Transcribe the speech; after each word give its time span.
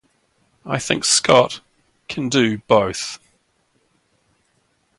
I 0.65 0.79
think 0.79 1.05
Scott 1.05 1.59
(can 2.09 2.27
do) 2.27 2.57
both. 2.57 3.19